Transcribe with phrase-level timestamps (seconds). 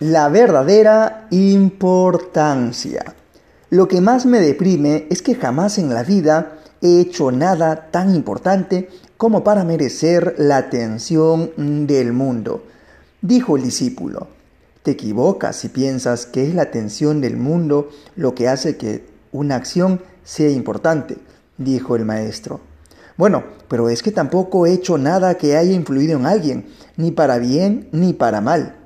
[0.00, 3.16] La verdadera importancia.
[3.68, 8.14] Lo que más me deprime es que jamás en la vida he hecho nada tan
[8.14, 11.50] importante como para merecer la atención
[11.88, 12.62] del mundo.
[13.22, 14.28] Dijo el discípulo,
[14.84, 19.56] te equivocas si piensas que es la atención del mundo lo que hace que una
[19.56, 21.16] acción sea importante,
[21.56, 22.60] dijo el maestro.
[23.16, 27.38] Bueno, pero es que tampoco he hecho nada que haya influido en alguien, ni para
[27.38, 28.76] bien ni para mal.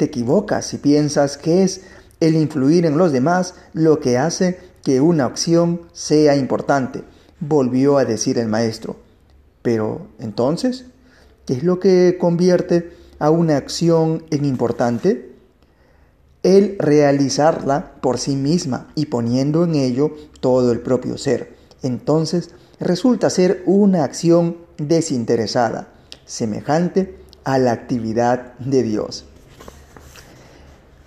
[0.00, 1.82] Te equivocas si piensas que es
[2.20, 7.04] el influir en los demás lo que hace que una acción sea importante,
[7.38, 8.96] volvió a decir el maestro.
[9.60, 10.86] Pero entonces,
[11.44, 15.34] ¿qué es lo que convierte a una acción en importante?
[16.42, 21.54] El realizarla por sí misma y poniendo en ello todo el propio ser.
[21.82, 25.92] Entonces resulta ser una acción desinteresada,
[26.24, 29.26] semejante a la actividad de Dios.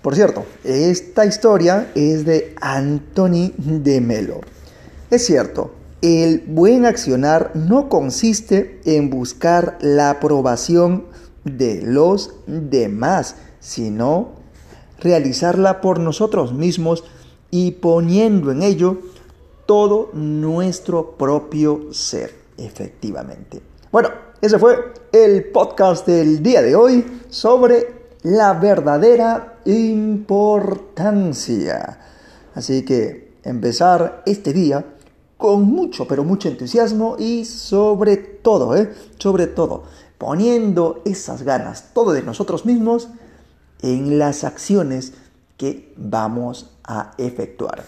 [0.04, 4.42] Por cierto, esta historia es de Anthony de Melo.
[5.10, 5.70] Es cierto,
[6.02, 11.06] el buen accionar no consiste en buscar la aprobación
[11.44, 14.32] de los demás, sino
[15.00, 17.04] realizarla por nosotros mismos
[17.50, 18.98] y poniendo en ello
[19.64, 23.62] todo nuestro propio ser, efectivamente.
[23.90, 24.10] Bueno,
[24.42, 24.76] ese fue
[25.12, 30.80] el podcast del día de hoy sobre la verdadera importancia.
[32.54, 34.84] Así que empezar este día
[35.36, 38.92] con mucho, pero mucho entusiasmo y sobre todo, ¿eh?
[39.18, 39.84] sobre todo,
[40.16, 43.08] poniendo esas ganas, todo de nosotros mismos,
[43.82, 45.12] en las acciones
[45.58, 47.84] que vamos a efectuar.